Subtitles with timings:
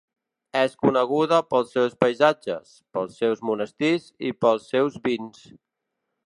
[0.59, 5.47] És coneguda pels seus paisatges, pels seus monestirs i pels seus vins.